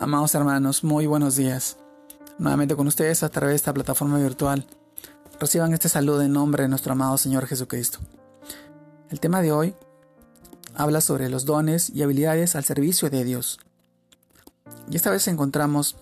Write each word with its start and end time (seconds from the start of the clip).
Amados 0.00 0.32
hermanos, 0.36 0.84
muy 0.84 1.08
buenos 1.08 1.34
días. 1.34 1.76
Nuevamente 2.38 2.76
con 2.76 2.86
ustedes 2.86 3.24
a 3.24 3.30
través 3.30 3.54
de 3.54 3.56
esta 3.56 3.74
plataforma 3.74 4.16
virtual. 4.20 4.64
Reciban 5.40 5.72
este 5.72 5.88
saludo 5.88 6.22
en 6.22 6.32
nombre 6.32 6.62
de 6.62 6.68
nuestro 6.68 6.92
amado 6.92 7.18
Señor 7.18 7.46
Jesucristo. 7.46 7.98
El 9.10 9.18
tema 9.18 9.42
de 9.42 9.50
hoy 9.50 9.74
habla 10.76 11.00
sobre 11.00 11.28
los 11.28 11.46
dones 11.46 11.90
y 11.90 12.04
habilidades 12.04 12.54
al 12.54 12.62
servicio 12.62 13.10
de 13.10 13.24
Dios. 13.24 13.58
Y 14.88 14.94
esta 14.94 15.10
vez 15.10 15.26
encontramos 15.26 15.96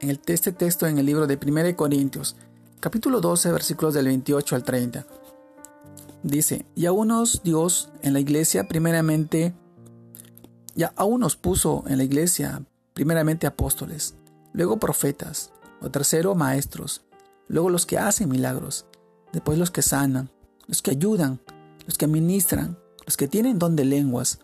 en 0.00 0.10
el, 0.10 0.20
este 0.26 0.52
texto 0.52 0.86
en 0.86 0.98
el 0.98 1.06
libro 1.06 1.26
de 1.26 1.38
1 1.42 1.76
Corintios, 1.76 2.36
capítulo 2.78 3.22
12, 3.22 3.52
versículos 3.52 3.94
del 3.94 4.04
28 4.04 4.54
al 4.54 4.64
30. 4.64 5.06
Dice, 6.24 6.66
y 6.74 6.84
a 6.84 6.92
unos 6.92 7.42
Dios 7.42 7.88
en 8.02 8.12
la 8.12 8.20
iglesia 8.20 8.68
primeramente, 8.68 9.54
ya 10.74 10.92
a 10.94 11.04
unos 11.04 11.36
puso 11.36 11.84
en 11.86 11.96
la 11.96 12.04
iglesia 12.04 12.66
primeramente 12.98 13.46
apóstoles, 13.46 14.16
luego 14.52 14.80
profetas, 14.80 15.52
o 15.80 15.88
tercero 15.88 16.34
maestros, 16.34 17.02
luego 17.46 17.70
los 17.70 17.86
que 17.86 17.96
hacen 17.96 18.28
milagros, 18.28 18.86
después 19.32 19.56
los 19.56 19.70
que 19.70 19.82
sanan, 19.82 20.30
los 20.66 20.82
que 20.82 20.90
ayudan, 20.90 21.38
los 21.86 21.96
que 21.96 22.08
ministran, 22.08 22.76
los 23.06 23.16
que 23.16 23.28
tienen 23.28 23.60
don 23.60 23.76
de 23.76 23.84
lenguas. 23.84 24.40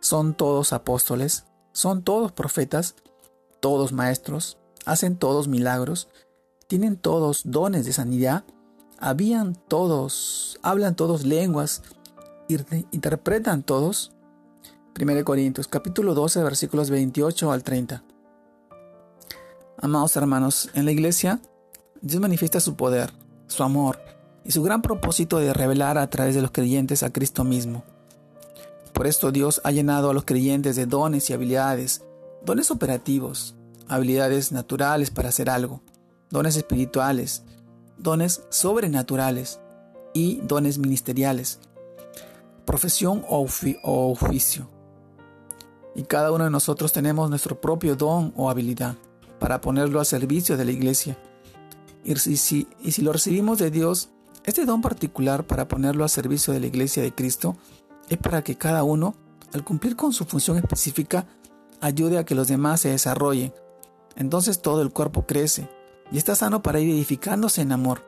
Son 0.00 0.34
todos 0.34 0.74
apóstoles, 0.74 1.44
son 1.72 2.02
todos 2.02 2.30
profetas, 2.30 2.94
todos 3.58 3.94
maestros, 3.94 4.58
hacen 4.84 5.16
todos 5.16 5.48
milagros, 5.48 6.08
tienen 6.66 6.98
todos 6.98 7.40
dones 7.46 7.86
de 7.86 7.94
sanidad, 7.94 8.44
habían 8.98 9.54
todos, 9.54 10.58
hablan 10.60 10.94
todos 10.94 11.24
lenguas, 11.24 11.80
interpretan 12.90 13.62
todos. 13.62 14.12
1 15.00 15.24
Corintios 15.24 15.68
capítulo 15.68 16.12
12 16.12 16.42
versículos 16.42 16.90
28 16.90 17.52
al 17.52 17.62
30. 17.62 18.02
Amados 19.80 20.16
hermanos, 20.16 20.70
en 20.74 20.86
la 20.86 20.90
iglesia 20.90 21.40
Dios 22.00 22.20
manifiesta 22.20 22.58
su 22.58 22.74
poder, 22.74 23.12
su 23.46 23.62
amor 23.62 24.00
y 24.44 24.50
su 24.50 24.60
gran 24.64 24.82
propósito 24.82 25.38
de 25.38 25.52
revelar 25.52 25.98
a 25.98 26.10
través 26.10 26.34
de 26.34 26.42
los 26.42 26.50
creyentes 26.50 27.04
a 27.04 27.12
Cristo 27.12 27.44
mismo. 27.44 27.84
Por 28.92 29.06
esto 29.06 29.30
Dios 29.30 29.60
ha 29.62 29.70
llenado 29.70 30.10
a 30.10 30.14
los 30.14 30.24
creyentes 30.24 30.74
de 30.74 30.86
dones 30.86 31.30
y 31.30 31.32
habilidades, 31.32 32.02
dones 32.44 32.72
operativos, 32.72 33.54
habilidades 33.86 34.50
naturales 34.50 35.12
para 35.12 35.28
hacer 35.28 35.48
algo, 35.48 35.80
dones 36.28 36.56
espirituales, 36.56 37.44
dones 37.98 38.42
sobrenaturales 38.48 39.60
y 40.12 40.40
dones 40.42 40.78
ministeriales, 40.78 41.60
profesión 42.64 43.24
o, 43.28 43.46
oficio. 43.84 44.77
Y 45.98 46.04
cada 46.04 46.30
uno 46.30 46.44
de 46.44 46.50
nosotros 46.50 46.92
tenemos 46.92 47.28
nuestro 47.28 47.60
propio 47.60 47.96
don 47.96 48.32
o 48.36 48.48
habilidad 48.48 48.94
para 49.40 49.60
ponerlo 49.60 49.98
al 49.98 50.06
servicio 50.06 50.56
de 50.56 50.64
la 50.64 50.70
iglesia. 50.70 51.18
Y 52.04 52.14
si, 52.14 52.68
lo 53.02 53.12
recibimos 53.12 53.58
de 53.58 53.72
Dios, 53.72 54.08
este 54.44 54.64
don 54.64 54.80
particular 54.80 55.44
para 55.44 55.66
ponerlo 55.66 56.04
al 56.04 56.08
servicio 56.08 56.52
de 56.52 56.60
la 56.60 56.68
iglesia 56.68 57.02
de 57.02 57.12
Cristo 57.12 57.56
es 58.08 58.16
para 58.16 58.44
que 58.44 58.54
cada 58.54 58.84
uno, 58.84 59.16
al 59.52 59.64
cumplir 59.64 59.96
con 59.96 60.12
su 60.12 60.24
función 60.24 60.56
específica, 60.56 61.26
ayude 61.80 62.18
a 62.18 62.24
que 62.24 62.36
los 62.36 62.46
demás 62.46 62.82
se 62.82 62.90
desarrollen. 62.90 63.52
Entonces 64.14 64.62
todo 64.62 64.82
el 64.82 64.92
cuerpo 64.92 65.26
crece 65.26 65.68
y 66.12 66.18
está 66.18 66.36
sano 66.36 66.62
para 66.62 66.78
ir 66.78 66.90
edificándose 66.90 67.62
en 67.62 67.72
amor. 67.72 68.04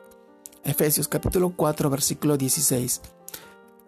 Efesios 0.63 1.09
capítulo 1.09 1.51
4 1.57 1.89
versículo 1.89 2.37
16. 2.37 3.01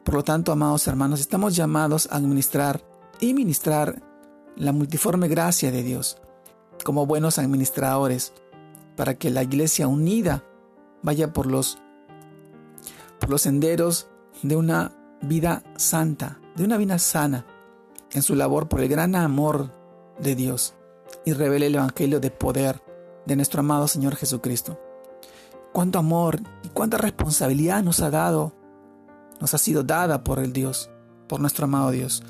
Por 0.03 0.15
lo 0.15 0.23
tanto, 0.25 0.51
amados 0.51 0.89
hermanos, 0.89 1.21
estamos 1.21 1.55
llamados 1.55 2.09
a 2.11 2.17
administrar 2.17 2.92
y 3.29 3.33
ministrar 3.33 4.02
la 4.55 4.71
multiforme 4.71 5.27
gracia 5.27 5.71
de 5.71 5.83
Dios 5.83 6.17
como 6.83 7.05
buenos 7.05 7.39
administradores 7.39 8.33
para 8.97 9.16
que 9.16 9.29
la 9.29 9.43
iglesia 9.43 9.88
unida 9.88 10.43
vaya 11.02 11.31
por 11.31 11.45
los 11.45 11.78
por 13.19 13.29
los 13.29 13.41
senderos 13.41 14.07
de 14.41 14.57
una 14.57 14.91
vida 15.22 15.63
santa, 15.78 16.41
de 16.57 16.66
una 16.66 16.78
vida 16.78 17.00
sana 17.00 17.45
en 18.11 18.22
su 18.22 18.35
labor 18.35 18.67
por 18.67 18.81
el 18.81 18.89
gran 18.89 19.16
amor 19.16 19.72
de 20.19 20.35
Dios 20.35 20.73
y 21.23 21.31
revele 21.31 21.67
el 21.67 21.75
evangelio 21.75 22.19
de 22.19 22.29
poder 22.29 22.84
de 23.25 23.38
nuestro 23.38 23.61
amado 23.61 23.88
Señor 23.88 24.17
Jesucristo. 24.17 24.78
Cuánto 25.72 25.97
amor 25.97 26.41
y 26.63 26.67
cuánta 26.69 26.97
responsabilidad 26.97 27.81
nos 27.81 28.01
ha 28.01 28.09
dado, 28.09 28.53
nos 29.40 29.53
ha 29.53 29.57
sido 29.57 29.84
dada 29.84 30.25
por 30.25 30.40
el 30.40 30.51
Dios, 30.51 30.90
por 31.28 31.40
nuestro 31.40 31.63
amado 31.66 31.91
Dios. 31.91 32.22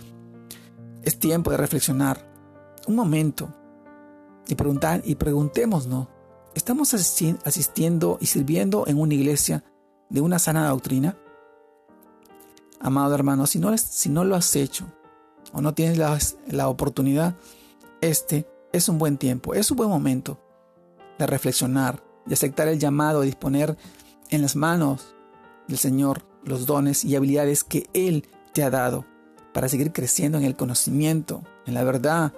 Es 1.04 1.20
tiempo 1.20 1.52
de 1.52 1.58
reflexionar. 1.58 2.26
Un 2.88 2.96
momento. 2.96 3.54
Y 4.48 4.56
preguntar 4.56 5.02
y 5.06 5.16
preguntémonos, 5.16 6.08
¿estamos 6.56 6.94
asistiendo 6.94 8.18
y 8.20 8.26
sirviendo 8.26 8.86
en 8.88 9.00
una 9.00 9.14
iglesia 9.14 9.64
de 10.10 10.22
una 10.22 10.40
sana 10.40 10.68
doctrina? 10.70 11.18
Amado 12.80 13.16
hermano, 13.16 13.48
si 13.48 13.60
no, 13.60 13.78
si 13.78 14.10
no 14.10 14.26
lo 14.26 14.36
has 14.36 14.54
hecho 14.56 14.86
o 15.54 15.62
no 15.62 15.74
tienes 15.74 15.98
la, 15.98 16.18
la 16.48 16.68
oportunidad, 16.68 17.36
este 18.02 18.46
es 18.74 18.90
un 18.90 18.98
buen 18.98 19.18
tiempo, 19.18 19.54
es 19.54 19.72
un 19.72 19.78
buen 19.78 19.90
momento 19.90 20.40
de 21.18 21.28
reflexionar, 21.28 22.04
de 22.26 22.34
aceptar 22.34 22.68
el 22.68 22.80
llamado, 22.80 23.22
de 23.22 23.28
disponer 23.28 23.78
en 24.30 24.42
las 24.42 24.58
manos 24.58 25.16
del 25.68 25.78
Señor 25.78 26.26
los 26.44 26.66
dones 26.66 27.06
y 27.06 27.16
habilidades 27.16 27.64
que 27.64 27.88
Él 27.94 28.28
te 28.54 28.64
ha 28.64 28.70
dado 28.70 29.06
para 29.54 29.70
seguir 29.70 29.94
creciendo 29.94 30.38
en 30.38 30.44
el 30.44 30.56
conocimiento, 30.56 31.44
en 31.66 31.76
la 31.76 31.84
verdad 31.84 32.34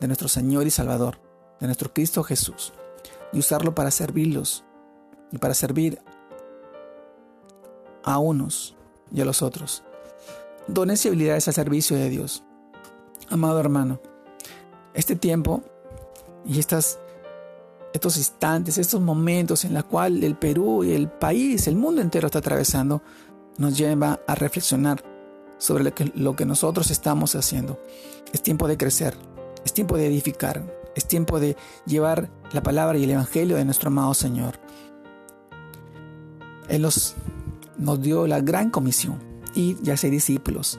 de 0.00 0.06
nuestro 0.06 0.28
Señor 0.28 0.66
y 0.66 0.70
Salvador, 0.70 1.20
de 1.60 1.66
nuestro 1.66 1.92
Cristo 1.92 2.22
Jesús, 2.22 2.72
y 3.32 3.38
usarlo 3.38 3.74
para 3.74 3.90
servirlos 3.90 4.64
y 5.30 5.38
para 5.38 5.54
servir 5.54 6.00
a 8.02 8.18
unos 8.18 8.76
y 9.12 9.20
a 9.20 9.24
los 9.24 9.42
otros. 9.42 9.82
Dones 10.66 11.04
y 11.04 11.08
habilidades 11.08 11.46
al 11.48 11.54
servicio 11.54 11.96
de 11.96 12.08
Dios. 12.08 12.42
Amado 13.28 13.60
hermano, 13.60 14.00
este 14.94 15.16
tiempo 15.16 15.62
y 16.46 16.58
estas, 16.58 16.98
estos 17.92 18.16
instantes, 18.16 18.78
estos 18.78 19.00
momentos 19.00 19.64
en 19.64 19.74
los 19.74 19.84
cuales 19.84 20.24
el 20.24 20.36
Perú 20.36 20.84
y 20.84 20.92
el 20.92 21.08
país, 21.08 21.66
el 21.66 21.76
mundo 21.76 22.00
entero 22.00 22.26
está 22.26 22.38
atravesando, 22.38 23.02
nos 23.58 23.76
lleva 23.76 24.20
a 24.26 24.34
reflexionar 24.34 25.13
sobre 25.58 25.84
lo 26.14 26.36
que, 26.36 26.46
nosotros 26.46 26.90
estamos 26.90 27.34
haciendo. 27.36 27.80
Es 28.32 28.42
tiempo 28.42 28.68
de 28.68 28.76
crecer, 28.76 29.16
es 29.64 29.72
tiempo 29.72 29.96
de 29.96 30.06
edificar, 30.06 30.64
es 30.94 31.06
tiempo 31.06 31.40
de 31.40 31.56
llevar 31.86 32.30
la 32.52 32.62
palabra 32.62 32.98
y 32.98 33.04
el 33.04 33.10
Evangelio 33.10 33.56
de 33.56 33.64
nuestro 33.64 33.88
amado 33.88 34.14
Señor. 34.14 34.58
Él 36.68 36.82
nos, 36.82 37.14
nos 37.76 38.00
dio 38.00 38.26
la 38.26 38.40
gran 38.40 38.70
comisión, 38.70 39.34
y 39.54 39.76
ya 39.82 39.96
ser 39.96 40.10
discípulos, 40.10 40.78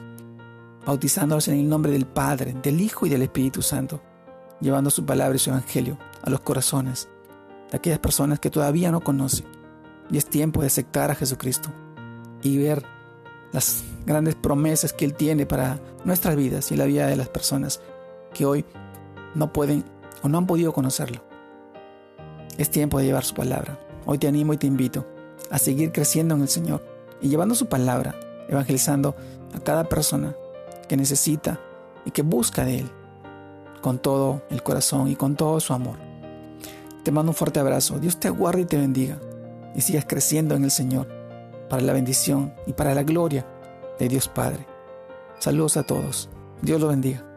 bautizándolos 0.84 1.48
en 1.48 1.58
el 1.58 1.68
nombre 1.68 1.92
del 1.92 2.06
Padre, 2.06 2.54
del 2.62 2.80
Hijo 2.80 3.06
y 3.06 3.08
del 3.08 3.22
Espíritu 3.22 3.62
Santo, 3.62 4.02
llevando 4.60 4.90
su 4.90 5.04
palabra 5.04 5.36
y 5.36 5.38
su 5.38 5.50
Evangelio 5.50 5.98
a 6.22 6.30
los 6.30 6.40
corazones 6.40 7.08
de 7.70 7.76
aquellas 7.76 7.98
personas 7.98 8.38
que 8.38 8.50
todavía 8.50 8.90
no 8.90 9.00
conocen. 9.00 9.46
Y 10.10 10.18
es 10.18 10.26
tiempo 10.26 10.60
de 10.60 10.68
aceptar 10.68 11.10
a 11.10 11.14
Jesucristo 11.14 11.70
y 12.42 12.58
ver 12.58 12.84
las 13.52 13.84
grandes 14.04 14.34
promesas 14.34 14.92
que 14.92 15.04
Él 15.04 15.14
tiene 15.14 15.46
para 15.46 15.80
nuestras 16.04 16.36
vidas 16.36 16.70
y 16.72 16.76
la 16.76 16.84
vida 16.84 17.06
de 17.06 17.16
las 17.16 17.28
personas 17.28 17.80
que 18.32 18.46
hoy 18.46 18.64
no 19.34 19.52
pueden 19.52 19.84
o 20.22 20.28
no 20.28 20.38
han 20.38 20.46
podido 20.46 20.72
conocerlo. 20.72 21.22
Es 22.58 22.70
tiempo 22.70 22.98
de 22.98 23.06
llevar 23.06 23.24
su 23.24 23.34
palabra. 23.34 23.78
Hoy 24.06 24.18
te 24.18 24.28
animo 24.28 24.52
y 24.52 24.56
te 24.56 24.66
invito 24.66 25.06
a 25.50 25.58
seguir 25.58 25.92
creciendo 25.92 26.34
en 26.34 26.42
el 26.42 26.48
Señor 26.48 26.82
y 27.20 27.28
llevando 27.28 27.54
su 27.54 27.66
palabra, 27.66 28.14
evangelizando 28.48 29.14
a 29.54 29.60
cada 29.60 29.84
persona 29.88 30.34
que 30.88 30.96
necesita 30.96 31.60
y 32.04 32.10
que 32.10 32.22
busca 32.22 32.64
de 32.64 32.80
Él 32.80 32.90
con 33.82 33.98
todo 33.98 34.42
el 34.50 34.62
corazón 34.62 35.08
y 35.08 35.16
con 35.16 35.36
todo 35.36 35.60
su 35.60 35.72
amor. 35.72 35.96
Te 37.02 37.12
mando 37.12 37.30
un 37.30 37.36
fuerte 37.36 37.60
abrazo. 37.60 37.98
Dios 37.98 38.18
te 38.18 38.30
guarde 38.30 38.62
y 38.62 38.64
te 38.64 38.78
bendiga 38.78 39.18
y 39.74 39.80
sigas 39.80 40.06
creciendo 40.06 40.54
en 40.54 40.64
el 40.64 40.70
Señor 40.70 41.06
para 41.68 41.82
la 41.82 41.92
bendición 41.92 42.54
y 42.66 42.72
para 42.72 42.94
la 42.94 43.02
gloria 43.02 43.46
de 43.98 44.08
Dios 44.08 44.28
Padre. 44.28 44.66
Saludos 45.38 45.76
a 45.76 45.82
todos. 45.82 46.28
Dios 46.62 46.80
lo 46.80 46.88
bendiga. 46.88 47.35